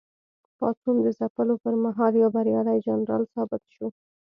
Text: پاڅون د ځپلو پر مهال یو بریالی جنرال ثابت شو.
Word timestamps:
پاڅون 0.57 0.95
د 1.05 1.07
ځپلو 1.19 1.55
پر 1.63 1.73
مهال 1.83 2.13
یو 2.23 2.29
بریالی 2.35 2.77
جنرال 2.85 3.23
ثابت 3.33 3.61
شو. 3.73 3.87